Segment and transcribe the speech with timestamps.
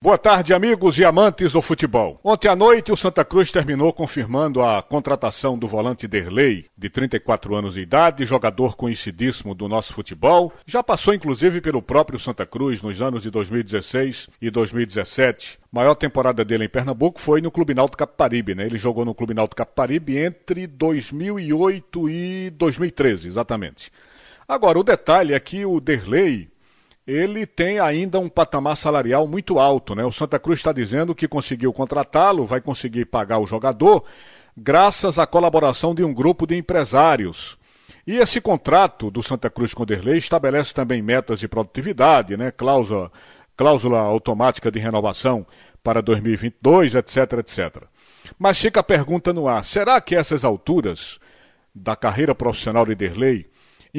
[0.00, 2.20] Boa tarde, amigos e amantes do futebol.
[2.22, 7.56] Ontem à noite, o Santa Cruz terminou confirmando a contratação do volante Derlei, de 34
[7.56, 10.52] anos de idade, jogador conhecidíssimo do nosso futebol.
[10.64, 15.58] Já passou, inclusive, pelo próprio Santa Cruz nos anos de 2016 e 2017.
[15.60, 18.66] A maior temporada dele em Pernambuco foi no Clube Náutico Caparibe, né?
[18.66, 23.90] Ele jogou no Clube Náutico Caparibe entre 2008 e 2013, exatamente.
[24.46, 26.48] Agora, o detalhe é que o Derlei
[27.08, 29.94] ele tem ainda um patamar salarial muito alto.
[29.94, 30.04] Né?
[30.04, 34.04] O Santa Cruz está dizendo que conseguiu contratá-lo, vai conseguir pagar o jogador,
[34.54, 37.56] graças à colaboração de um grupo de empresários.
[38.06, 42.50] E esse contrato do Santa Cruz com Derlei estabelece também metas de produtividade, né?
[42.50, 43.10] cláusula,
[43.56, 45.46] cláusula automática de renovação
[45.82, 47.84] para 2022, etc, etc.
[48.38, 51.18] Mas fica a pergunta no ar: será que essas alturas
[51.74, 53.46] da carreira profissional de Derlei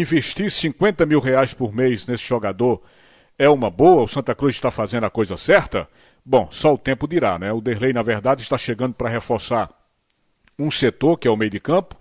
[0.00, 2.82] investir 50 mil reais por mês nesse jogador
[3.38, 4.02] é uma boa?
[4.02, 5.88] O Santa Cruz está fazendo a coisa certa?
[6.24, 7.52] Bom, só o tempo dirá, né?
[7.52, 9.70] O Derlei, na verdade, está chegando para reforçar
[10.58, 11.96] um setor, que é o meio de campo,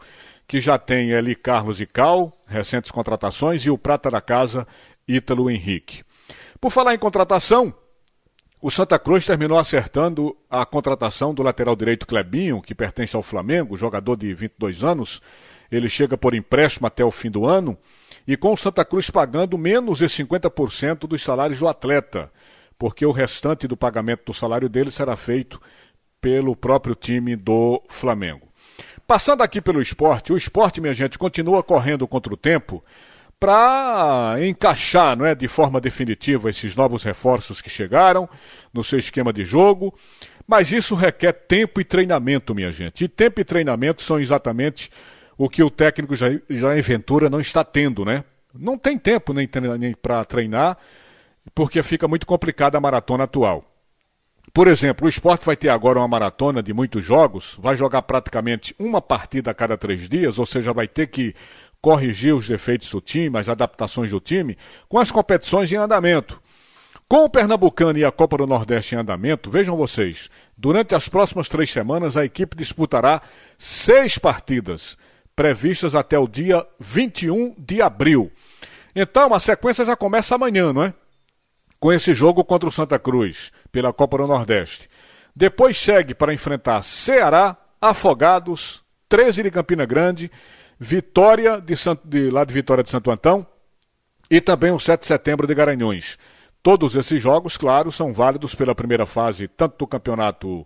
[0.48, 4.68] que já tem ali Carlos e Cal, recentes contratações, e o prata da casa,
[5.08, 6.04] Ítalo Henrique.
[6.60, 7.74] Por falar em contratação,
[8.66, 13.78] o Santa Cruz terminou acertando a contratação do lateral direito Clebinho, que pertence ao Flamengo,
[13.78, 15.22] jogador de 22 anos.
[15.72, 17.78] Ele chega por empréstimo até o fim do ano
[18.28, 22.32] e com o Santa Cruz pagando menos de 50% dos salários do atleta,
[22.76, 25.62] porque o restante do pagamento do salário dele será feito
[26.20, 28.48] pelo próprio time do Flamengo.
[29.06, 32.84] Passando aqui pelo esporte, o esporte, minha gente, continua correndo contra o tempo
[33.40, 38.30] para encaixar não é, de forma definitiva esses novos reforços que chegaram
[38.74, 39.94] no seu esquema de jogo.
[40.48, 43.06] Mas isso requer tempo e treinamento, minha gente.
[43.06, 44.92] E tempo e treinamento são exatamente
[45.38, 48.24] o que o técnico Jair, Jair Ventura não está tendo, né?
[48.54, 50.78] Não tem tempo nem, nem para treinar,
[51.54, 53.66] porque fica muito complicada a maratona atual.
[54.54, 58.74] Por exemplo, o esporte vai ter agora uma maratona de muitos jogos, vai jogar praticamente
[58.80, 61.36] uma partida a cada três dias, ou seja, vai ter que
[61.86, 64.58] corrigir os defeitos do time, as adaptações do time,
[64.90, 66.42] com as competições em andamento.
[67.08, 71.48] Com o Pernambucano e a Copa do Nordeste em andamento, vejam vocês, durante as próximas
[71.48, 73.22] três semanas a equipe disputará
[73.60, 74.98] seis partidas
[75.36, 78.32] previstas até o dia 21 de abril.
[78.96, 80.94] Então, a sequência já começa amanhã, não é?
[81.80, 84.90] Com esse jogo contra o Santa Cruz, pela Copa do Nordeste.
[85.36, 90.32] Depois segue para enfrentar Ceará, Afogados, 13 de Campina Grande,
[90.80, 93.46] Vitória de, Santo, de lá de Vitória de Santo Antão
[94.30, 96.18] e também o 7 de setembro de Garanhuns.
[96.62, 100.66] Todos esses jogos, claro, são válidos pela primeira fase, tanto do campeonato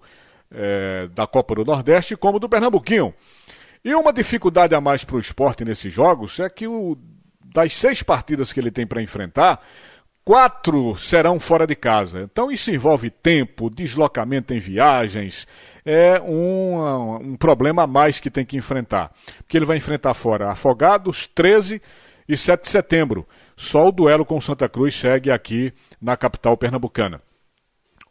[0.52, 3.14] é, da Copa do Nordeste como do Pernambuquinho.
[3.84, 6.98] E uma dificuldade a mais para o esporte nesses jogos é que o,
[7.54, 9.62] das seis partidas que ele tem para enfrentar,
[10.24, 12.22] quatro serão fora de casa.
[12.22, 15.48] Então isso envolve tempo, deslocamento em viagens,
[15.90, 19.12] é um, um problema a mais que tem que enfrentar.
[19.40, 21.82] Porque ele vai enfrentar fora Afogados, 13
[22.28, 23.28] e 7 de setembro.
[23.58, 27.20] Só o duelo com Santa Cruz segue aqui na capital pernambucana.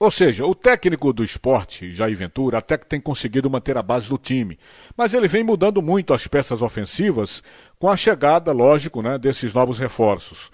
[0.00, 4.08] Ou seja, o técnico do esporte, Jair Ventura, até que tem conseguido manter a base
[4.08, 4.58] do time,
[4.96, 7.42] mas ele vem mudando muito as peças ofensivas
[7.78, 10.50] com a chegada, lógico, né, desses novos reforços.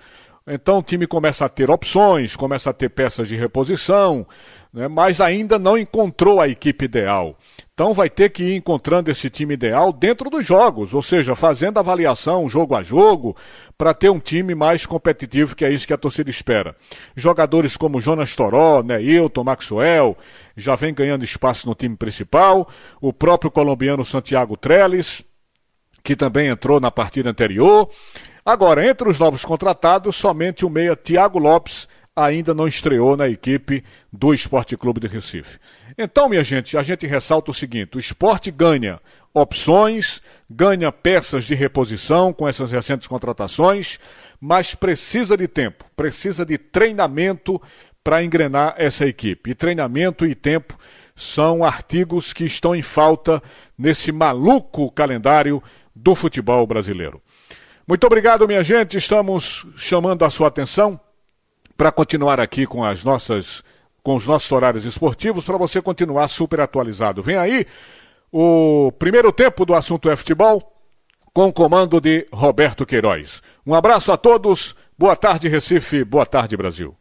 [0.47, 4.27] Então o time começa a ter opções, começa a ter peças de reposição,
[4.71, 7.39] né, mas ainda não encontrou a equipe ideal.
[7.73, 11.79] Então vai ter que ir encontrando esse time ideal dentro dos jogos, ou seja, fazendo
[11.79, 13.35] avaliação jogo a jogo,
[13.79, 16.77] para ter um time mais competitivo, que é isso que a torcida espera.
[17.17, 20.15] Jogadores como Jonas Toró, Neilton, Maxwell,
[20.55, 22.69] já vem ganhando espaço no time principal,
[23.01, 25.25] o próprio colombiano Santiago Trellis,
[26.03, 27.89] que também entrou na partida anterior.
[28.45, 33.83] Agora, entre os novos contratados, somente o meia Thiago Lopes ainda não estreou na equipe
[34.13, 35.59] do Esporte Clube de Recife.
[35.97, 39.01] Então, minha gente, a gente ressalta o seguinte: o esporte ganha
[39.33, 43.99] opções, ganha peças de reposição com essas recentes contratações,
[44.41, 47.61] mas precisa de tempo, precisa de treinamento
[48.03, 49.51] para engrenar essa equipe.
[49.51, 50.79] E treinamento e tempo
[51.17, 53.43] são artigos que estão em falta
[53.79, 55.63] nesse maluco calendário
[55.95, 57.23] do futebol brasileiro.
[57.87, 58.97] Muito obrigado, minha gente.
[58.97, 60.99] Estamos chamando a sua atenção
[61.77, 63.63] para continuar aqui com as nossas
[64.03, 67.23] com os nossos horários esportivos para você continuar super atualizado.
[67.23, 67.67] Vem aí
[68.31, 70.73] o primeiro tempo do assunto é futebol
[71.33, 73.43] com o comando de Roberto Queiroz.
[73.67, 74.75] Um abraço a todos.
[74.99, 76.95] Boa tarde Recife, boa tarde Brasil.